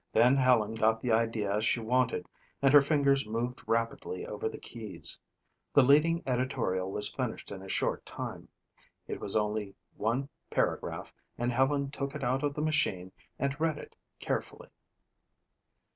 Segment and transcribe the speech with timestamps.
[0.13, 2.25] Then Helen got the idea she wanted
[2.59, 5.19] and her fingers moved rapidly over the keys.
[5.75, 8.47] The leading editorial was finished in a short time.
[9.07, 13.77] It was only one paragraph and Helen took it out of the machine and read
[13.77, 14.69] it carefully.